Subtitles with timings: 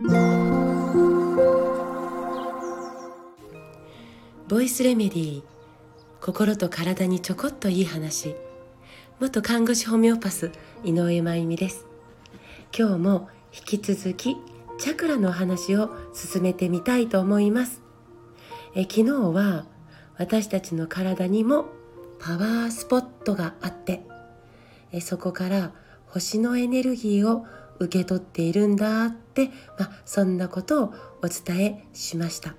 [0.00, 0.06] ボ
[4.60, 5.42] イスレメディー
[6.20, 8.36] 心と体にちょこっといい話。
[9.18, 10.52] 元看護師ホメオパス
[10.84, 11.84] 井上真由美です。
[12.72, 14.36] 今日も引き続き
[14.78, 17.82] チャクラの話を進めてみたいと思います。
[18.76, 19.66] え昨日は
[20.16, 21.64] 私たちの体にも
[22.20, 24.04] パワースポットがあって
[24.92, 25.72] えそこから
[26.06, 27.44] 星のエネルギーを
[27.80, 29.12] 受け取っているんだ
[29.44, 32.56] って、まあ、そんなことをお伝えしました。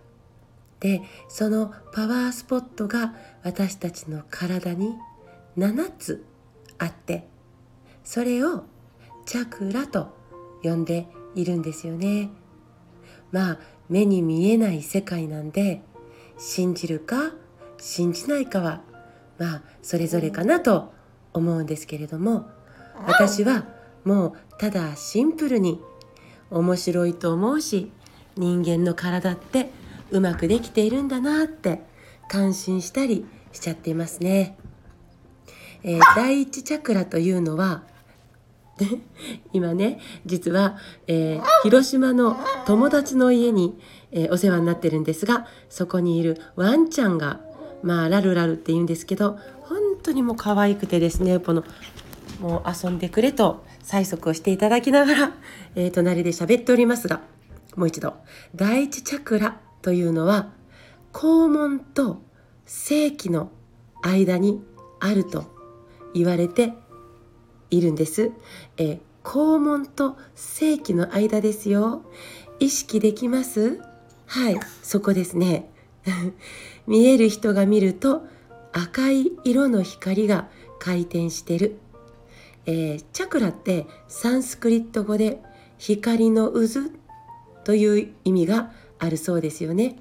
[0.80, 4.96] でそのパワースポットが私たちの体に
[5.58, 6.26] 7つ
[6.78, 7.28] あって
[8.06, 8.64] それを
[9.26, 10.16] チャクラと
[10.64, 12.30] 呼んでいるんですよね。
[13.32, 15.82] まあ目に見えない世界なんで
[16.38, 17.34] 信じるか
[17.78, 18.82] 信じないかは
[19.38, 20.94] まあそれぞれかなと
[21.34, 22.50] 思うんですけれども
[23.06, 23.66] 私は
[24.04, 25.82] もうただシンプルに
[26.52, 27.92] 面白いと思うし
[28.36, 29.70] 人間の体って
[30.12, 31.82] うまくできているんだなって
[32.28, 34.58] 感心したりしちゃっていますね。
[35.84, 37.84] えー、第一チャクラというのは
[39.54, 43.78] 今ね実は、えー、広島の友達の家に、
[44.12, 47.40] えー、お世話になってるんですがそこにいるワンちゃんが
[47.82, 51.64] まあラルラルって言うんですけど本当にもう可愛くてですねこの
[52.40, 55.34] もう遊んでくれと催促をしていただきながら、
[55.76, 57.22] えー、隣で喋っておりますが
[57.76, 58.16] もう一度
[58.56, 60.52] 第一チャクラというのは
[61.14, 62.22] 肛門と
[62.66, 63.52] 性器の
[64.02, 64.62] 間に
[65.00, 65.46] あると
[66.14, 66.74] 言われて
[67.70, 68.32] いるんです。
[68.78, 72.04] えー、肛門と性器の間ですよ。
[72.60, 73.80] 意識できます？
[74.26, 75.70] はい、そこですね。
[76.88, 78.24] 見える人が見ると
[78.72, 81.80] 赤い色の光が回転してる。
[82.72, 85.42] えー、チャクラってサンスクリット語で
[85.80, 86.92] 光の渦
[87.64, 89.96] という意味があるそうですよね。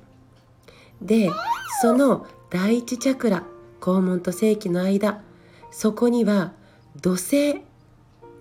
[1.01, 1.31] で
[1.81, 3.45] その第一チャクラ
[3.81, 5.23] 肛門と性器の間
[5.71, 6.53] そこには
[7.01, 7.63] 土星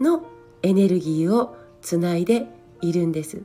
[0.02, 0.26] の
[0.62, 2.48] エネルギーをつないで
[2.82, 3.44] いるんです。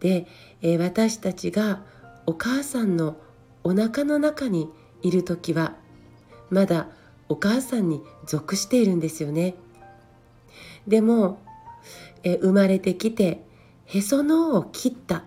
[0.00, 0.26] で、
[0.60, 1.80] えー、私たちが
[2.26, 3.16] お母さんの
[3.62, 4.68] お腹の中に
[5.00, 5.74] いる時は
[6.50, 6.88] まだ
[7.28, 9.54] お母さんに属しているんですよね。
[10.86, 11.38] でも、
[12.22, 13.44] え、生まれてきて
[13.86, 15.24] へその緒を切った。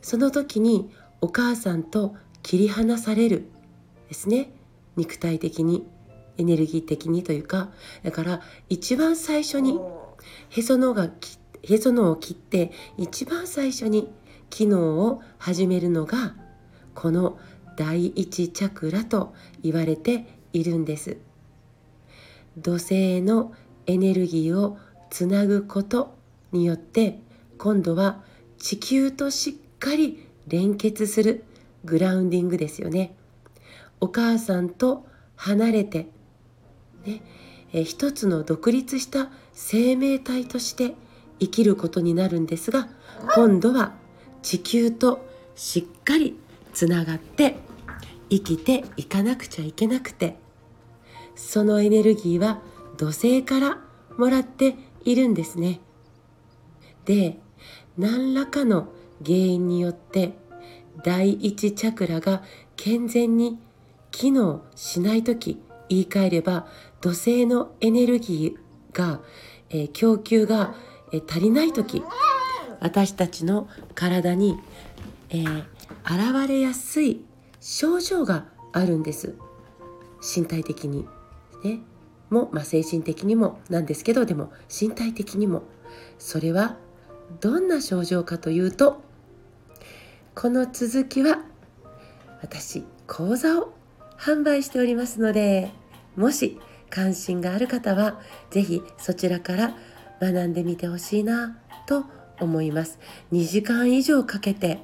[0.00, 0.90] その時に
[1.20, 3.48] お母さんと切り離される
[4.08, 4.50] ですね。
[4.96, 5.86] 肉体的に
[6.38, 7.70] エネルギー的にというか。
[8.02, 9.78] だから一番最初に
[10.50, 11.10] へその緒が
[11.62, 14.10] へそのを切って一番最初に
[14.50, 16.34] 機能を始めるのが
[16.94, 17.38] この
[17.76, 20.26] 第一チャクラと言われて
[20.58, 21.18] いるんです
[22.56, 23.52] 土星の
[23.86, 24.78] エネルギーを
[25.10, 26.14] つなぐこと
[26.52, 27.18] によって
[27.56, 28.22] 今度は
[28.58, 31.44] 地球としっかり連結する
[31.84, 33.14] グラウンディングですよね。
[34.00, 36.08] お母さんと離れて、
[37.04, 37.22] ね、
[37.72, 40.94] え一つの独立した生命体として
[41.40, 42.88] 生きることになるんですが
[43.34, 43.94] 今度は
[44.42, 46.38] 地球としっかり
[46.72, 47.56] つながって
[48.30, 50.36] 生きていかなくちゃいけなくて
[51.38, 52.60] そのエネルギーは
[52.96, 53.78] 土星から
[54.18, 55.80] もらっているんですね。
[57.04, 57.38] で
[57.96, 58.88] 何らかの
[59.24, 60.34] 原因によって
[61.04, 62.42] 第一チャクラが
[62.76, 63.58] 健全に
[64.10, 66.66] 機能しない時言い換えれば
[67.00, 69.20] 土星のエネルギーが、
[69.70, 70.74] えー、供給が、
[71.12, 72.02] えー、足りない時
[72.80, 74.58] 私たちの体に、
[75.30, 75.64] えー、
[76.04, 77.24] 現れやすい
[77.60, 79.34] 症状があるんです
[80.36, 81.06] 身体的に
[81.64, 81.80] ね。
[82.30, 85.62] も、まあ、精神的にもなんですけどでも身体的にも。
[86.18, 86.76] それは
[87.40, 89.00] どんな症状かというと
[90.34, 91.42] この続きは
[92.42, 93.72] 私講座を
[94.18, 95.70] 販売しておりますので
[96.16, 96.58] もし
[96.90, 98.20] 関心がある方は
[98.50, 99.74] 是非そちらから
[100.20, 102.04] 学んでみてほしいなと
[102.40, 102.98] 思います。
[103.32, 104.80] 2時間以上かけて、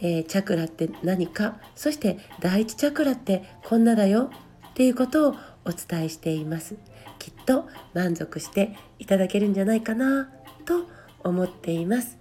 [0.00, 4.30] えー、チャクラって何かそして第一チャクラってこんなだよ
[4.70, 6.76] っていうことをお伝えしています。
[7.18, 10.30] きっと満足していただけるんじゃないかな
[10.64, 10.86] と
[11.22, 12.18] 思っています。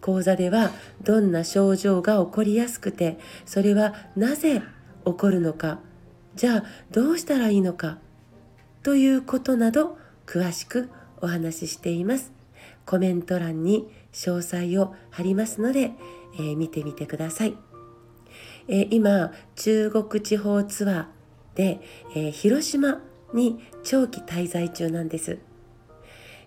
[0.00, 0.70] 講座では
[1.02, 4.62] どんな症状が起こりやすくてそれはなぜ
[5.04, 5.78] 起こるのか
[6.34, 7.98] じゃあどうしたらいいのか
[8.82, 10.90] ということなど詳しく
[11.20, 12.32] お話ししています。
[12.84, 15.92] コメント欄に詳細を貼りますので、
[16.34, 17.54] えー、見てみてください、
[18.68, 21.04] えー、今中国地方ツアー
[21.54, 21.80] で、
[22.14, 23.00] えー、広島
[23.34, 25.38] に長期滞在中なんです、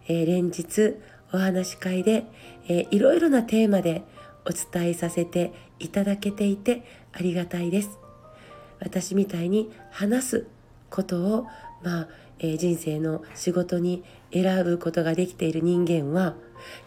[0.08, 0.96] え連日
[1.34, 2.26] お話し会で、
[2.68, 4.04] えー、いろいろなテーマで
[4.46, 7.98] お伝えさせていただけていてありがたいです。
[8.80, 10.48] 私みたいに話す
[10.90, 11.48] ことを
[11.84, 12.08] まあ、
[12.40, 16.36] えー、人生の仕事に選ぶことができている人間は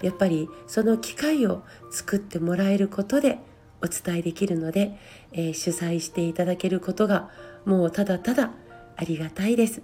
[0.03, 3.39] やっぱりその機会を作ってもらえることで
[3.83, 4.99] お伝えできるので、
[5.33, 7.31] えー、主催していただけることが
[7.65, 8.51] もうただただ
[8.97, 9.83] ありがたいです。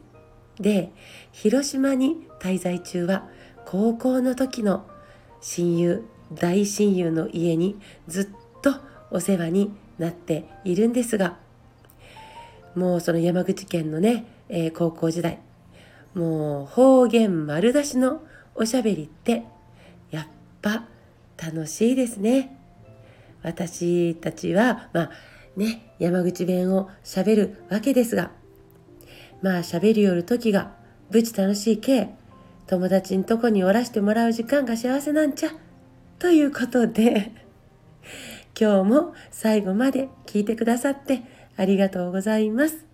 [0.60, 0.92] で
[1.32, 3.28] 広島に滞在中は
[3.66, 4.86] 高校の時の
[5.40, 7.78] 親友大親友の家に
[8.08, 8.28] ずっ
[8.62, 8.74] と
[9.10, 11.36] お世話になっているんですが
[12.74, 15.38] もうその山口県のね、えー、高校時代
[16.14, 18.22] もう方言丸出しの
[18.54, 19.44] おしゃべりって
[20.10, 20.26] やっ
[20.62, 20.84] ぱ
[21.36, 22.56] 楽しいですね。
[23.42, 25.10] 私たちはまあ
[25.56, 28.30] ね山口弁をしゃべるわけですが
[29.42, 30.72] まあしゃべりよる時が
[31.10, 32.10] ぶち楽しいけ
[32.66, 35.50] 友達んとこにおらしてもらう時間が幸せなんちゃ
[36.18, 37.32] ということで
[38.58, 41.22] 今日も最後まで聞いてくださって
[41.56, 42.86] ありがとうございます。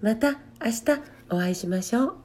[0.00, 2.19] また明日お会いしましょう。